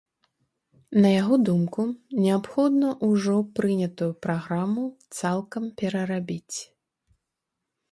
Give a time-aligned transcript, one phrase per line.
[1.01, 1.81] На яго думку,
[2.23, 4.83] неабходна ўжо прынятую праграму
[5.21, 6.57] цалкам перарабіць.